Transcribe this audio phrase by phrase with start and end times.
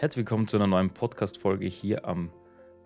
[0.00, 2.30] Herzlich willkommen zu einer neuen Podcast-Folge hier am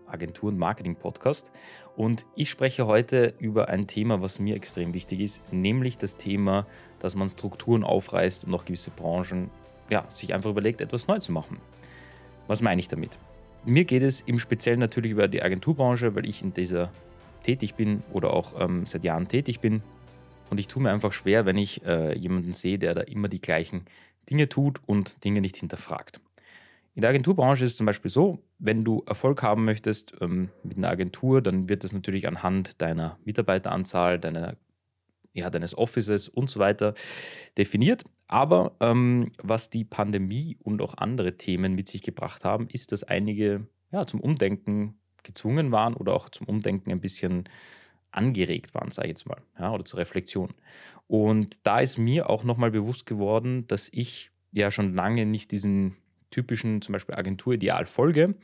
[0.09, 1.53] Agentur- und Marketing-Podcast.
[1.95, 6.67] Und ich spreche heute über ein Thema, was mir extrem wichtig ist, nämlich das Thema,
[6.99, 9.49] dass man Strukturen aufreißt und auch gewisse Branchen
[9.91, 11.59] ja, sich einfach überlegt, etwas neu zu machen.
[12.49, 13.17] Was meine ich damit?
[13.65, 16.91] Mir geht es im Speziellen natürlich über die Agenturbranche, weil ich in dieser
[17.45, 19.85] tätig bin oder auch ähm, seit Jahren tätig bin.
[20.51, 23.41] Und ich tue mir einfach schwer, wenn ich äh, jemanden sehe, der da immer die
[23.41, 23.85] gleichen
[24.29, 26.21] Dinge tut und Dinge nicht hinterfragt.
[26.95, 30.77] In der Agenturbranche ist es zum Beispiel so, wenn du Erfolg haben möchtest ähm, mit
[30.77, 34.57] einer Agentur, dann wird das natürlich anhand deiner Mitarbeiteranzahl, deiner,
[35.33, 36.95] ja, deines Offices und so weiter
[37.59, 38.05] definiert.
[38.29, 43.03] Aber ähm, was die Pandemie und auch andere Themen mit sich gebracht haben, ist, dass
[43.03, 47.49] einige ja, zum Umdenken gezwungen waren oder auch zum Umdenken ein bisschen
[48.13, 50.55] angeregt waren, sage ich jetzt mal, ja, oder zur Reflexion.
[51.09, 55.97] Und da ist mir auch nochmal bewusst geworden, dass ich ja schon lange nicht diesen
[56.35, 58.35] typischen zum Beispiel Agenturideal folge.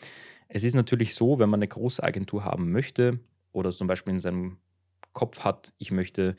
[0.48, 3.18] Es ist natürlich so, wenn man eine große Agentur haben möchte
[3.52, 4.58] oder zum Beispiel in seinem
[5.12, 6.36] Kopf hat, ich möchte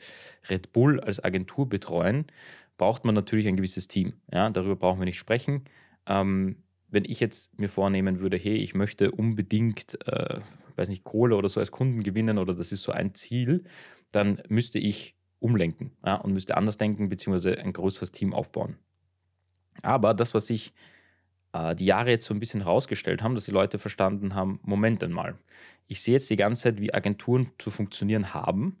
[0.48, 2.26] Red Bull als Agentur betreuen,
[2.78, 4.14] braucht man natürlich ein gewisses Team.
[4.32, 5.64] Ja, darüber brauchen wir nicht sprechen.
[6.06, 6.56] Ähm,
[6.88, 10.40] wenn ich jetzt mir vornehmen würde, hey, ich möchte unbedingt, äh,
[10.76, 13.64] weiß nicht, Kohle oder so als Kunden gewinnen oder das ist so ein Ziel,
[14.10, 18.76] dann müsste ich umlenken ja, und müsste anders denken, beziehungsweise ein größeres Team aufbauen.
[19.82, 20.72] Aber das, was ich
[21.52, 25.36] die Jahre jetzt so ein bisschen herausgestellt haben, dass die Leute verstanden haben, Moment einmal,
[25.86, 28.78] ich sehe jetzt die ganze Zeit, wie Agenturen zu funktionieren haben.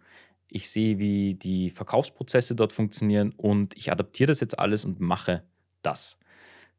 [0.48, 5.42] Ich sehe, wie die Verkaufsprozesse dort funktionieren und ich adaptiere das jetzt alles und mache
[5.82, 6.18] das.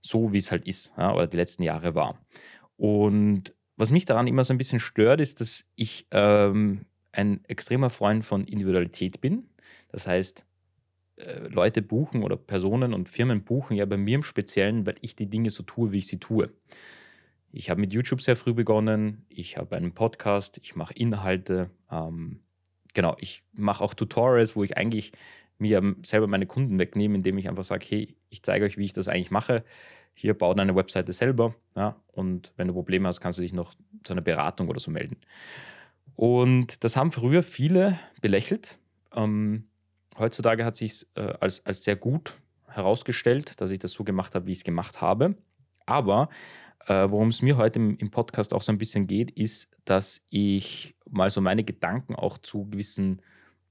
[0.01, 2.17] So wie es halt ist ja, oder die letzten Jahre war.
[2.77, 7.89] Und was mich daran immer so ein bisschen stört, ist, dass ich ähm, ein extremer
[7.89, 9.49] Freund von Individualität bin.
[9.89, 10.52] Das heißt, äh,
[11.15, 15.29] Leute buchen oder Personen und Firmen buchen ja bei mir im Speziellen, weil ich die
[15.29, 16.49] Dinge so tue, wie ich sie tue.
[17.51, 22.39] Ich habe mit YouTube sehr früh begonnen, ich habe einen Podcast, ich mache Inhalte, ähm,
[22.95, 25.11] genau, ich mache auch Tutorials, wo ich eigentlich
[25.59, 28.93] mir selber meine Kunden wegnehme, indem ich einfach sage, hey, ich zeige euch, wie ich
[28.93, 29.63] das eigentlich mache.
[30.15, 33.73] Hier baut eine Webseite selber ja, und wenn du Probleme hast, kannst du dich noch
[34.03, 35.17] zu einer Beratung oder so melden.
[36.15, 38.77] Und das haben früher viele belächelt.
[39.15, 39.65] Ähm,
[40.17, 42.35] heutzutage hat sich äh, als, als sehr gut
[42.67, 45.35] herausgestellt, dass ich das so gemacht habe, wie ich es gemacht habe.
[45.85, 46.29] Aber
[46.87, 50.25] äh, worum es mir heute im, im, Podcast auch so ein bisschen geht, ist, dass
[50.29, 53.21] ich mal so meine Gedanken auch zu gewissen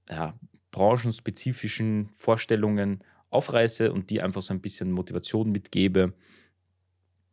[0.09, 0.35] ja,
[0.71, 6.13] branchenspezifischen Vorstellungen aufreiße und die einfach so ein bisschen Motivation mitgebe,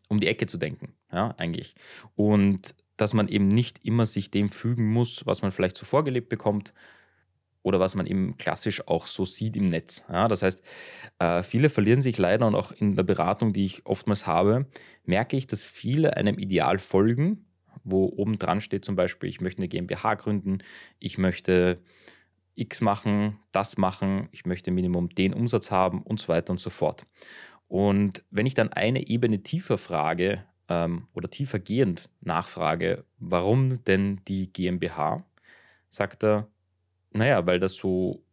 [0.07, 1.75] um die Ecke zu denken, ja, eigentlich.
[2.15, 6.29] Und dass man eben nicht immer sich dem fügen muss, was man vielleicht so vorgelebt
[6.29, 6.73] bekommt,
[7.61, 10.05] oder was man eben klassisch auch so sieht im Netz.
[10.09, 10.63] Ja, das heißt,
[11.19, 14.65] äh, viele verlieren sich leider und auch in der Beratung, die ich oftmals habe,
[15.05, 17.45] merke ich, dass viele einem Ideal folgen,
[17.83, 20.59] wo oben dran steht zum Beispiel, ich möchte eine GmbH gründen,
[20.99, 21.81] ich möchte
[22.55, 26.69] X machen, das machen, ich möchte Minimum den Umsatz haben und so weiter und so
[26.69, 27.05] fort.
[27.67, 34.21] Und wenn ich dann eine Ebene tiefer frage ähm, oder tiefer gehend nachfrage, warum denn
[34.27, 35.23] die GmbH,
[35.89, 36.47] sagt er,
[37.11, 38.23] naja, weil das so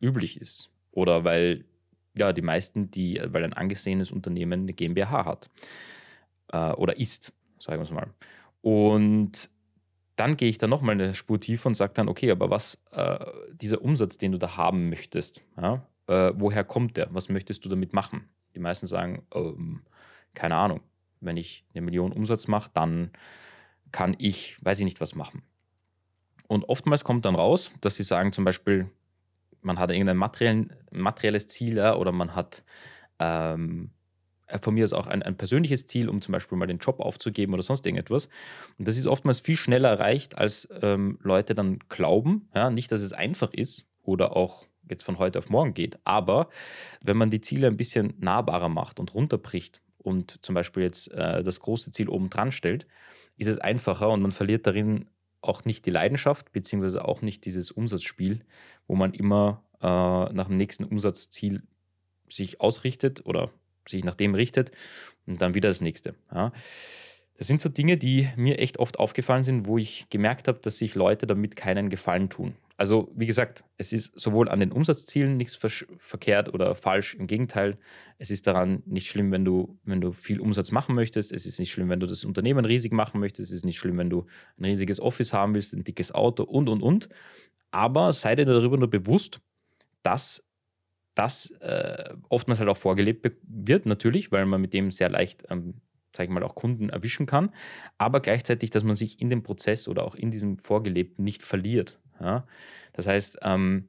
[0.00, 0.70] üblich ist.
[0.92, 1.64] Oder weil
[2.14, 5.50] ja die meisten, die, weil ein angesehenes Unternehmen eine GmbH hat.
[6.52, 8.08] Äh, oder ist, sagen wir es mal.
[8.62, 9.50] Und
[10.16, 13.24] dann gehe ich da nochmal eine Spur tiefer und sage dann, okay, aber was, äh,
[13.52, 17.08] dieser Umsatz, den du da haben möchtest, ja, äh, woher kommt der?
[17.14, 18.28] Was möchtest du damit machen?
[18.54, 19.82] Die meisten sagen, ähm,
[20.34, 20.80] keine Ahnung,
[21.20, 23.12] wenn ich eine Million Umsatz mache, dann
[23.92, 25.42] kann ich, weiß ich nicht, was machen.
[26.50, 28.90] Und oftmals kommt dann raus, dass sie sagen zum Beispiel,
[29.62, 30.16] man hat irgendein
[30.90, 32.64] materielles Ziel oder man hat
[33.20, 33.90] ähm,
[34.60, 37.54] von mir aus auch ein, ein, persönliches Ziel, um zum Beispiel mal den Job aufzugeben
[37.54, 38.28] oder sonst irgendetwas.
[38.78, 42.48] Und das ist oftmals viel schneller erreicht, als ähm, Leute dann glauben.
[42.52, 46.48] Ja, nicht, dass es einfach ist oder auch jetzt von heute auf morgen geht, aber
[47.00, 51.44] wenn man die Ziele ein bisschen nahbarer macht und runterbricht und zum Beispiel jetzt äh,
[51.44, 52.88] das große Ziel oben dran stellt,
[53.36, 55.06] ist es einfacher und man verliert darin
[55.42, 58.40] auch nicht die Leidenschaft, beziehungsweise auch nicht dieses Umsatzspiel,
[58.86, 61.62] wo man immer äh, nach dem nächsten Umsatzziel
[62.28, 63.50] sich ausrichtet oder
[63.88, 64.70] sich nach dem richtet
[65.26, 66.14] und dann wieder das nächste.
[66.32, 66.52] Ja.
[67.38, 70.78] Das sind so Dinge, die mir echt oft aufgefallen sind, wo ich gemerkt habe, dass
[70.78, 72.54] sich Leute damit keinen Gefallen tun.
[72.80, 75.54] Also wie gesagt, es ist sowohl an den Umsatzzielen nichts
[75.98, 77.14] verkehrt oder falsch.
[77.14, 77.76] Im Gegenteil,
[78.16, 81.30] es ist daran nicht schlimm, wenn du, wenn du viel Umsatz machen möchtest.
[81.30, 83.50] Es ist nicht schlimm, wenn du das Unternehmen riesig machen möchtest.
[83.50, 84.24] Es ist nicht schlimm, wenn du
[84.56, 87.10] ein riesiges Office haben willst, ein dickes Auto und, und, und.
[87.70, 89.42] Aber sei dir darüber nur bewusst,
[90.02, 90.42] dass
[91.14, 95.74] das äh, oftmals halt auch vorgelebt wird, natürlich, weil man mit dem sehr leicht ähm,
[96.12, 97.50] sage ich mal, auch Kunden erwischen kann,
[97.98, 101.99] aber gleichzeitig, dass man sich in dem Prozess oder auch in diesem Vorgelebten nicht verliert.
[102.20, 102.46] Ja?
[102.92, 103.88] Das heißt, ähm,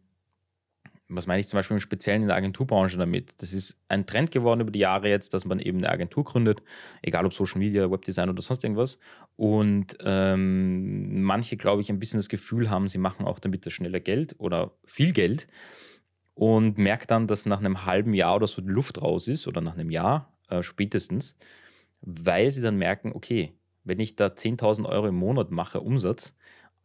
[1.13, 3.41] was meine ich zum Beispiel im Speziellen in der Agenturbranche damit?
[3.41, 6.61] Das ist ein Trend geworden über die Jahre jetzt, dass man eben eine Agentur gründet,
[7.01, 8.97] egal ob Social Media, Webdesign oder sonst irgendwas.
[9.35, 13.73] Und ähm, manche, glaube ich, ein bisschen das Gefühl haben, sie machen auch damit das
[13.73, 15.47] schnelle Geld oder viel Geld
[16.33, 19.61] und merkt dann, dass nach einem halben Jahr oder so die Luft raus ist oder
[19.61, 21.35] nach einem Jahr äh, spätestens,
[22.01, 26.37] weil sie dann merken, okay, wenn ich da 10.000 Euro im Monat mache Umsatz,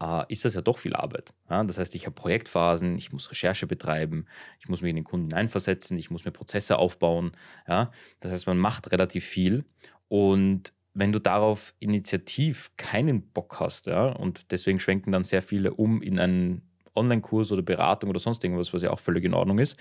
[0.03, 1.33] äh, ist das ja doch viel Arbeit.
[1.51, 1.65] Ja?
[1.65, 4.27] Das heißt, ich habe Projektphasen, ich muss Recherche betreiben,
[4.61, 7.33] ich muss mich in den Kunden einversetzen, ich muss mir Prozesse aufbauen.
[7.69, 7.91] Ja?
[8.21, 9.65] Das heißt, man macht relativ viel
[10.09, 15.75] und wenn du darauf initiativ keinen Bock hast, ja, und deswegen schwenken dann sehr viele
[15.75, 16.63] um in einen
[16.95, 19.77] Online-Kurs oder Beratung oder sonst irgendwas, was ja auch völlig in Ordnung ist,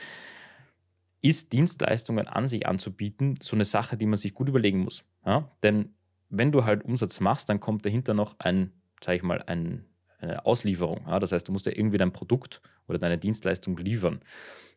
[1.21, 5.05] ist Dienstleistungen an sich anzubieten so eine Sache, die man sich gut überlegen muss.
[5.25, 5.49] Ja?
[5.63, 5.95] Denn
[6.29, 9.85] wenn du halt Umsatz machst, dann kommt dahinter noch ein, sag ich mal, ein
[10.19, 11.01] eine Auslieferung.
[11.07, 11.19] Ja?
[11.19, 14.21] Das heißt, du musst ja irgendwie dein Produkt oder deine Dienstleistung liefern.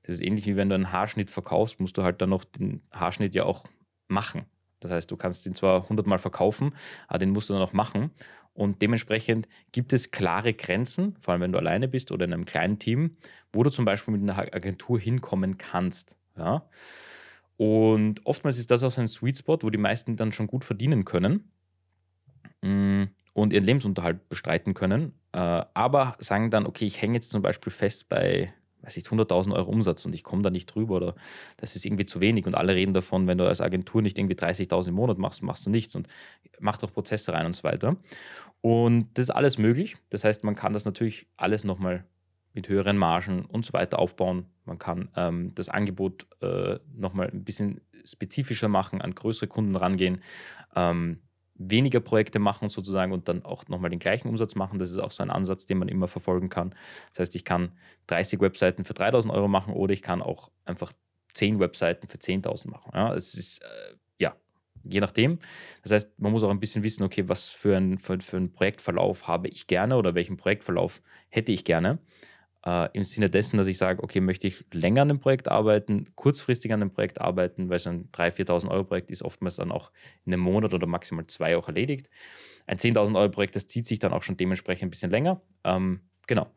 [0.02, 2.82] Das ist ähnlich wie wenn du einen Haarschnitt verkaufst, musst du halt dann noch den
[2.92, 3.64] Haarschnitt ja auch
[4.08, 4.46] machen.
[4.80, 6.72] Das heißt, du kannst ihn zwar 100 Mal verkaufen,
[7.08, 8.10] aber den musst du dann auch machen.
[8.54, 12.44] Und dementsprechend gibt es klare Grenzen, vor allem wenn du alleine bist oder in einem
[12.44, 13.16] kleinen Team,
[13.52, 16.16] wo du zum Beispiel mit einer Agentur hinkommen kannst.
[16.36, 16.68] Ja?
[17.56, 20.64] Und oftmals ist das auch so ein Sweet Spot, wo die meisten dann schon gut
[20.64, 21.50] verdienen können.
[22.62, 23.04] Mm,
[23.42, 27.72] und ihren Lebensunterhalt bestreiten können, äh, aber sagen dann, okay, ich hänge jetzt zum Beispiel
[27.72, 28.52] fest bei,
[28.82, 31.14] weiß ich, 100.000 Euro Umsatz und ich komme da nicht drüber oder
[31.56, 34.36] das ist irgendwie zu wenig und alle reden davon, wenn du als Agentur nicht irgendwie
[34.36, 36.08] 30.000 im Monat machst, machst du nichts und
[36.58, 37.96] mach doch Prozesse rein und so weiter.
[38.60, 39.96] Und das ist alles möglich.
[40.10, 42.04] Das heißt, man kann das natürlich alles nochmal
[42.54, 44.46] mit höheren Margen und so weiter aufbauen.
[44.64, 50.22] Man kann ähm, das Angebot äh, nochmal ein bisschen spezifischer machen, an größere Kunden rangehen.
[50.74, 51.20] Ähm,
[51.58, 54.78] weniger Projekte machen sozusagen und dann auch nochmal den gleichen Umsatz machen.
[54.78, 56.74] Das ist auch so ein Ansatz, den man immer verfolgen kann.
[57.10, 57.72] Das heißt, ich kann
[58.06, 60.92] 30 Webseiten für 3000 Euro machen oder ich kann auch einfach
[61.34, 62.92] 10 Webseiten für 10.000 machen.
[62.94, 64.36] Ja, es ist, äh, ja,
[64.84, 65.38] je nachdem.
[65.82, 68.52] Das heißt, man muss auch ein bisschen wissen, okay, was für, ein, für, für einen
[68.52, 71.98] Projektverlauf habe ich gerne oder welchen Projektverlauf hätte ich gerne
[72.68, 76.04] äh, im Sinne dessen, dass ich sage, okay, möchte ich länger an dem Projekt arbeiten,
[76.16, 79.72] kurzfristig an dem Projekt arbeiten, weil so ein 3.000, 4.000 Euro Projekt ist oftmals dann
[79.72, 79.90] auch
[80.26, 82.10] in einem Monat oder maximal zwei auch erledigt.
[82.66, 85.40] Ein 10.000 Euro Projekt, das zieht sich dann auch schon dementsprechend ein bisschen länger.
[85.64, 86.50] Ähm, genau.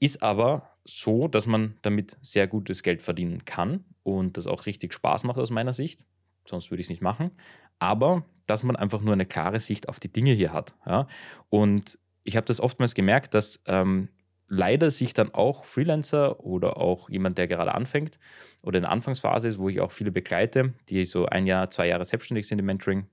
[0.00, 4.92] Ist aber so, dass man damit sehr gutes Geld verdienen kann und das auch richtig
[4.92, 6.04] Spaß macht aus meiner Sicht.
[6.44, 7.30] Sonst würde ich es nicht machen.
[7.78, 10.74] Aber dass man einfach nur eine klare Sicht auf die Dinge hier hat.
[10.86, 11.06] Ja?
[11.50, 14.08] Und ich habe das oftmals gemerkt, dass ähm,
[14.48, 18.18] leider sich dann auch Freelancer oder auch jemand, der gerade anfängt
[18.62, 21.88] oder in der Anfangsphase ist, wo ich auch viele begleite, die so ein Jahr, zwei
[21.88, 23.06] Jahre selbstständig sind im Mentoring,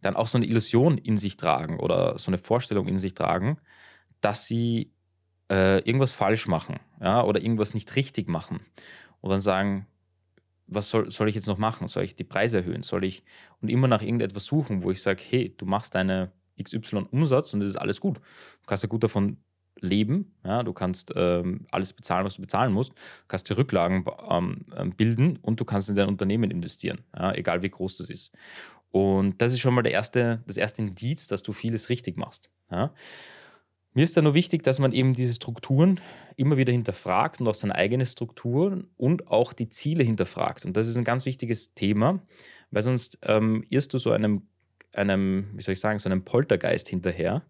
[0.00, 3.58] dann auch so eine Illusion in sich tragen oder so eine Vorstellung in sich tragen,
[4.20, 4.92] dass sie
[5.50, 8.60] äh, irgendwas falsch machen ja, oder irgendwas nicht richtig machen
[9.20, 9.86] und dann sagen,
[10.68, 11.88] was soll, soll ich jetzt noch machen?
[11.88, 12.82] Soll ich die Preise erhöhen?
[12.82, 13.24] Soll ich
[13.62, 16.30] und immer nach irgendetwas suchen, wo ich sage, hey, du machst deine
[16.62, 18.18] XY Umsatz und das ist alles gut.
[18.18, 19.38] Du kannst ja gut davon
[19.80, 20.34] leben.
[20.44, 22.92] Ja, du kannst ähm, alles bezahlen, was du bezahlen musst.
[22.92, 27.32] Du kannst dir Rücklagen ähm, ähm, bilden und du kannst in dein Unternehmen investieren, ja,
[27.34, 28.32] egal wie groß das ist.
[28.90, 32.48] Und das ist schon mal der erste, das erste Indiz, dass du vieles richtig machst.
[32.70, 32.92] Ja.
[33.94, 36.00] Mir ist da nur wichtig, dass man eben diese Strukturen
[36.36, 40.64] immer wieder hinterfragt und auch seine eigene Struktur und auch die Ziele hinterfragt.
[40.64, 42.20] Und das ist ein ganz wichtiges Thema,
[42.70, 44.42] weil sonst ähm, irrst du so einem,
[44.92, 47.42] einem, wie soll ich sagen, so einem Poltergeist hinterher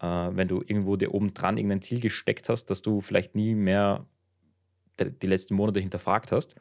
[0.00, 4.06] wenn du irgendwo dir oben dran irgendein Ziel gesteckt hast, dass du vielleicht nie mehr
[5.00, 6.56] die letzten Monate hinterfragt hast.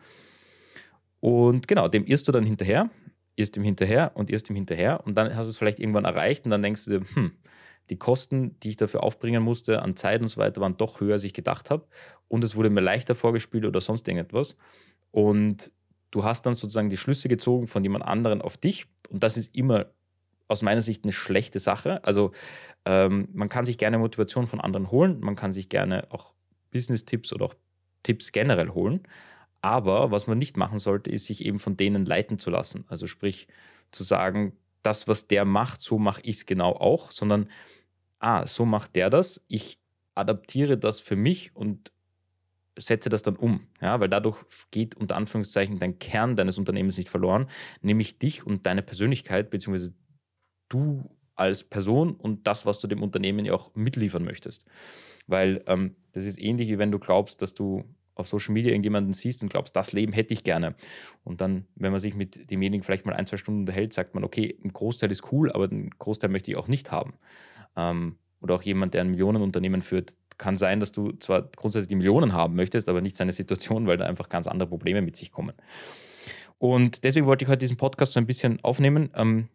[1.20, 2.90] Und genau, dem irrst du dann hinterher,
[3.36, 6.46] irrst ihm hinterher und irrst ihm hinterher und dann hast du es vielleicht irgendwann erreicht
[6.46, 7.32] und dann denkst du dir, hm,
[7.90, 11.14] die Kosten, die ich dafür aufbringen musste, an Zeit und so weiter, waren doch höher,
[11.14, 11.88] als ich gedacht habe.
[12.28, 14.58] Und es wurde mir leichter vorgespielt oder sonst irgendetwas.
[15.12, 15.72] Und
[16.12, 18.88] du hast dann sozusagen die Schlüsse gezogen von jemand anderen auf dich.
[19.10, 19.86] Und das ist immer
[20.48, 22.04] aus meiner Sicht eine schlechte Sache.
[22.04, 22.32] Also
[22.86, 26.34] ähm, man kann sich gerne Motivation von anderen holen, man kann sich gerne auch
[26.72, 27.56] Business-Tipps oder auch
[28.04, 29.02] Tipps generell holen.
[29.62, 32.86] Aber was man nicht machen sollte, ist sich eben von denen leiten zu lassen.
[32.88, 33.48] Also sprich
[33.92, 37.50] zu sagen, das, was der macht, so mache ich es genau auch, sondern,
[38.20, 39.80] ah, so macht der das, ich
[40.16, 41.92] adaptiere das für mich und
[42.78, 43.68] setze das dann um.
[43.82, 44.38] Ja, weil dadurch
[44.72, 47.48] geht unter Anführungszeichen dein Kern deines Unternehmens nicht verloren,
[47.82, 49.90] nämlich dich und deine Persönlichkeit bzw
[50.70, 54.66] du als Person und das, was du dem Unternehmen ja auch mitliefern möchtest.
[55.28, 57.84] Weil ähm, das ist ähnlich, wie wenn du glaubst, dass du
[58.16, 60.76] auf Social Media irgendjemanden siehst und glaubst, das Leben hätte ich gerne.
[61.24, 64.24] Und dann, wenn man sich mit demjenigen vielleicht mal ein, zwei Stunden unterhält, sagt man,
[64.24, 67.14] okay, ein Großteil ist cool, aber einen Großteil möchte ich auch nicht haben.
[67.76, 71.96] Ähm, oder auch jemand, der ein Millionenunternehmen führt, kann sein, dass du zwar grundsätzlich die
[71.96, 75.32] Millionen haben möchtest, aber nicht seine Situation, weil da einfach ganz andere Probleme mit sich
[75.32, 75.54] kommen.
[76.60, 79.10] Und deswegen wollte ich heute diesen Podcast so ein bisschen aufnehmen.
[79.16, 79.48] Ähm,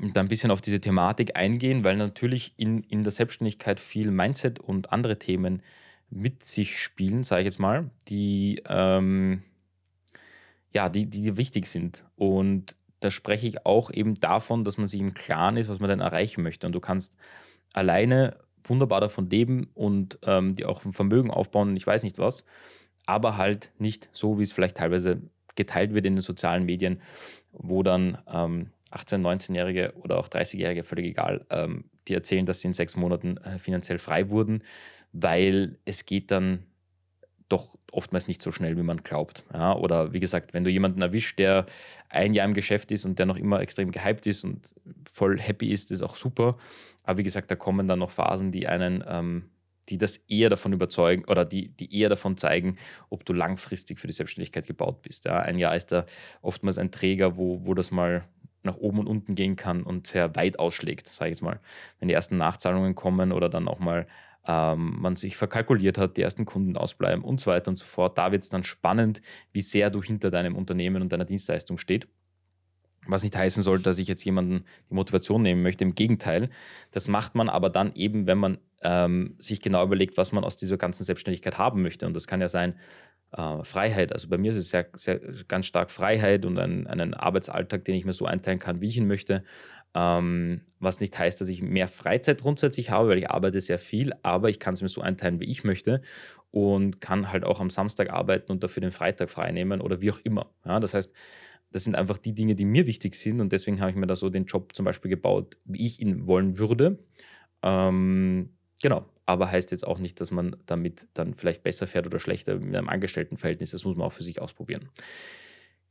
[0.00, 4.58] da ein bisschen auf diese Thematik eingehen, weil natürlich in, in der Selbstständigkeit viel Mindset
[4.58, 5.62] und andere Themen
[6.08, 9.42] mit sich spielen, sage ich jetzt mal, die, ähm,
[10.74, 12.04] ja, die, die wichtig sind.
[12.16, 15.90] Und da spreche ich auch eben davon, dass man sich im Klaren ist, was man
[15.90, 16.66] denn erreichen möchte.
[16.66, 17.16] Und du kannst
[17.72, 22.18] alleine wunderbar davon leben und ähm, dir auch ein Vermögen aufbauen und ich weiß nicht
[22.18, 22.44] was,
[23.06, 25.22] aber halt nicht so, wie es vielleicht teilweise
[25.56, 27.00] geteilt wird in den sozialen Medien,
[27.52, 32.68] wo dann ähm, 18-, 19-Jährige oder auch 30-Jährige, völlig egal, ähm, die erzählen, dass sie
[32.68, 34.62] in sechs Monaten äh, finanziell frei wurden,
[35.12, 36.64] weil es geht dann
[37.50, 39.44] doch oftmals nicht so schnell, wie man glaubt.
[39.52, 41.66] Ja, oder wie gesagt, wenn du jemanden erwischt, der
[42.08, 44.74] ein Jahr im Geschäft ist und der noch immer extrem gehypt ist und
[45.12, 46.56] voll happy ist, ist auch super.
[47.02, 49.50] Aber wie gesagt, da kommen dann noch Phasen, die einen, ähm,
[49.88, 52.76] die das eher davon überzeugen oder die, die eher davon zeigen,
[53.08, 55.24] ob du langfristig für die Selbstständigkeit gebaut bist.
[55.24, 56.06] Ja, ein Jahr ist da
[56.42, 58.24] oftmals ein Träger, wo, wo das mal
[58.62, 61.60] nach oben und unten gehen kann und sehr weit ausschlägt, sage ich jetzt mal.
[61.98, 64.06] Wenn die ersten Nachzahlungen kommen oder dann auch mal
[64.46, 68.16] ähm, man sich verkalkuliert hat, die ersten Kunden ausbleiben und so weiter und so fort,
[68.18, 69.20] da wird es dann spannend,
[69.52, 72.08] wie sehr du hinter deinem Unternehmen und deiner Dienstleistung steht.
[73.06, 75.84] Was nicht heißen soll, dass ich jetzt jemanden die Motivation nehmen möchte.
[75.84, 76.50] Im Gegenteil,
[76.90, 80.56] das macht man aber dann eben, wenn man ähm, sich genau überlegt, was man aus
[80.56, 82.06] dieser ganzen Selbstständigkeit haben möchte.
[82.06, 82.74] Und das kann ja sein,
[83.32, 84.12] äh, Freiheit.
[84.12, 87.94] Also bei mir ist es sehr, sehr ganz stark Freiheit und ein, einen Arbeitsalltag, den
[87.94, 89.44] ich mir so einteilen kann, wie ich ihn möchte.
[89.94, 94.12] Ähm, was nicht heißt, dass ich mehr Freizeit grundsätzlich habe, weil ich arbeite sehr viel,
[94.22, 96.00] aber ich kann es mir so einteilen, wie ich möchte
[96.52, 100.12] und kann halt auch am Samstag arbeiten und dafür den Freitag frei nehmen oder wie
[100.12, 100.50] auch immer.
[100.64, 101.12] Ja, das heißt,
[101.72, 104.16] das sind einfach die Dinge, die mir wichtig sind und deswegen habe ich mir da
[104.16, 106.98] so den Job zum Beispiel gebaut, wie ich ihn wollen würde.
[107.62, 108.50] Ähm,
[108.82, 112.56] genau, aber heißt jetzt auch nicht, dass man damit dann vielleicht besser fährt oder schlechter
[112.56, 113.70] mit einem Angestelltenverhältnis.
[113.70, 114.88] Das muss man auch für sich ausprobieren.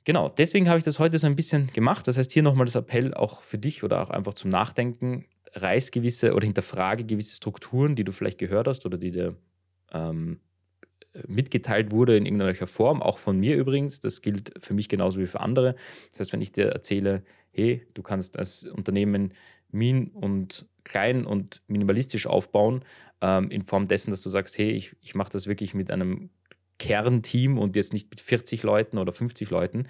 [0.06, 2.08] Genau, deswegen habe ich das heute so ein bisschen gemacht.
[2.08, 5.26] Das heißt, hier nochmal das Appell auch für dich oder auch einfach zum Nachdenken.
[5.54, 9.36] Reiß gewisse oder hinterfrage gewisse Strukturen, die du vielleicht gehört hast oder die dir
[9.92, 10.40] ähm,
[11.28, 14.00] mitgeteilt wurde in irgendeiner Form, auch von mir übrigens.
[14.00, 15.76] Das gilt für mich genauso wie für andere.
[16.12, 19.34] Das heißt, wenn ich dir erzähle, hey, du kannst als Unternehmen
[19.72, 22.84] min und klein und minimalistisch aufbauen,
[23.22, 26.30] ähm, in Form dessen, dass du sagst, hey, ich, ich mache das wirklich mit einem
[26.80, 29.88] Kernteam und jetzt nicht mit 40 Leuten oder 50 Leuten,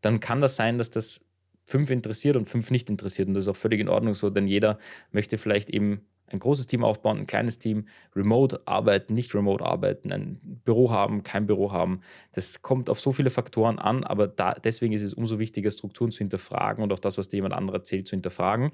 [0.00, 1.24] dann kann das sein, dass das
[1.64, 3.28] fünf interessiert und fünf nicht interessiert.
[3.28, 4.78] Und das ist auch völlig in Ordnung so, denn jeder
[5.10, 10.12] möchte vielleicht eben ein großes Team aufbauen, ein kleines Team, remote arbeiten, nicht remote arbeiten,
[10.12, 12.00] ein Büro haben, kein Büro haben.
[12.32, 16.10] Das kommt auf so viele Faktoren an, aber da, deswegen ist es umso wichtiger, Strukturen
[16.10, 18.72] zu hinterfragen und auch das, was dir jemand anderes erzählt, zu hinterfragen.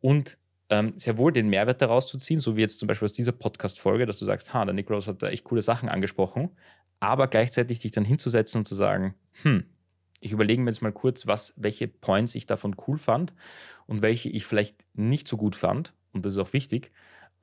[0.00, 0.38] Und
[0.70, 3.32] ähm, sehr wohl den Mehrwert daraus zu ziehen, so wie jetzt zum Beispiel aus dieser
[3.32, 6.50] Podcast-Folge, dass du sagst, ha, der Nikolaus hat da echt coole Sachen angesprochen,
[7.00, 9.64] aber gleichzeitig dich dann hinzusetzen und zu sagen, hm,
[10.20, 13.34] ich überlege mir jetzt mal kurz, was, welche Points ich davon cool fand
[13.86, 16.92] und welche ich vielleicht nicht so gut fand und das ist auch wichtig,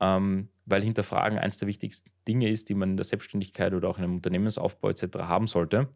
[0.00, 3.98] ähm, weil Hinterfragen eines der wichtigsten Dinge ist, die man in der Selbstständigkeit oder auch
[3.98, 5.18] in einem Unternehmensaufbau etc.
[5.18, 5.88] haben sollte,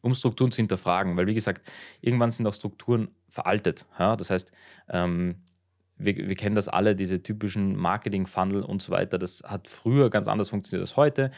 [0.00, 1.16] um Strukturen zu hinterfragen.
[1.16, 1.66] Weil, wie gesagt,
[2.00, 3.86] irgendwann sind auch Strukturen veraltet.
[3.98, 4.16] Ja?
[4.16, 4.52] Das heißt,
[4.88, 5.42] ähm,
[6.00, 9.18] wir, wir, kennen das alle, diese typischen Marketing-Funnel und so weiter.
[9.18, 11.30] Das hat früher ganz anders funktioniert als heute.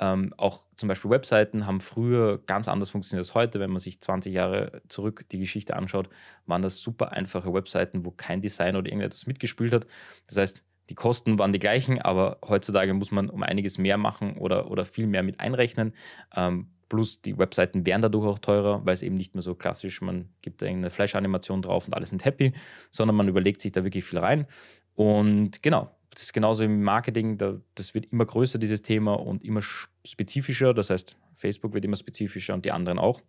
[0.00, 3.60] Ähm, auch zum Beispiel Webseiten haben früher ganz anders funktioniert als heute.
[3.60, 6.08] Wenn man sich 20 Jahre zurück die Geschichte anschaut,
[6.46, 9.86] waren das super einfache Webseiten, wo kein Design oder irgendetwas mitgespielt hat.
[10.26, 14.36] Das heißt, die Kosten waren die gleichen, aber heutzutage muss man um einiges mehr machen
[14.38, 15.92] oder, oder viel mehr mit einrechnen.
[16.34, 20.00] Ähm, Plus die Webseiten wären dadurch auch teurer, weil es eben nicht mehr so klassisch,
[20.00, 22.52] man gibt irgendeine Flash-Animation drauf und alle sind happy,
[22.90, 24.46] sondern man überlegt sich da wirklich viel rein.
[24.94, 29.44] Und genau, das ist genauso im Marketing, da, das wird immer größer, dieses Thema, und
[29.44, 30.74] immer spezifischer.
[30.74, 33.20] Das heißt, Facebook wird immer spezifischer und die anderen auch.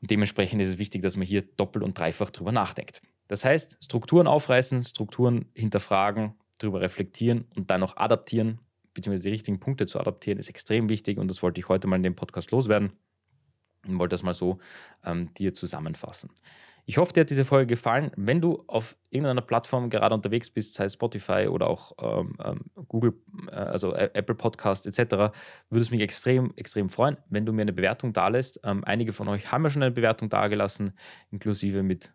[0.00, 3.00] Und dementsprechend ist es wichtig, dass man hier doppelt und dreifach drüber nachdenkt.
[3.26, 8.60] Das heißt, Strukturen aufreißen, Strukturen hinterfragen, drüber reflektieren und dann noch adaptieren
[8.94, 11.96] beziehungsweise die richtigen Punkte zu adaptieren, ist extrem wichtig und das wollte ich heute mal
[11.96, 12.92] in dem Podcast loswerden
[13.86, 14.58] und wollte das mal so
[15.04, 16.30] ähm, dir zusammenfassen.
[16.86, 18.10] Ich hoffe, dir hat diese Folge gefallen.
[18.14, 22.60] Wenn du auf irgendeiner Plattform gerade unterwegs bist, sei es Spotify oder auch ähm, ähm
[22.88, 23.14] Google,
[23.50, 25.32] äh, also Apple Podcast etc.,
[25.70, 28.60] würde es mich extrem, extrem freuen, wenn du mir eine Bewertung da lässt.
[28.64, 30.92] Ähm, einige von euch haben ja schon eine Bewertung dagelassen,
[31.30, 32.12] inklusive mit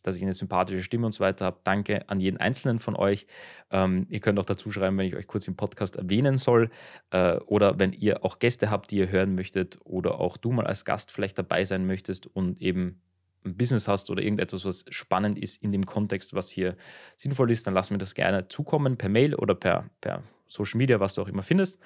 [0.00, 1.60] dass ich eine sympathische Stimme und so weiter habe.
[1.64, 3.26] Danke an jeden einzelnen von euch.
[3.70, 6.70] Ähm, ihr könnt auch dazu schreiben, wenn ich euch kurz im Podcast erwähnen soll
[7.10, 10.66] äh, oder wenn ihr auch Gäste habt, die ihr hören möchtet oder auch du mal
[10.66, 13.00] als Gast vielleicht dabei sein möchtest und eben
[13.44, 16.76] ein Business hast oder irgendetwas, was spannend ist in dem Kontext, was hier
[17.16, 21.00] sinnvoll ist, dann lass mir das gerne zukommen per Mail oder per, per Social Media,
[21.00, 21.80] was du auch immer findest.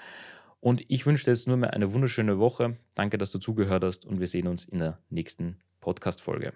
[0.61, 2.77] Und ich wünsche dir jetzt nur mehr eine wunderschöne Woche.
[2.95, 6.53] Danke, dass du zugehört hast und wir sehen uns in der nächsten Podcast-Folge.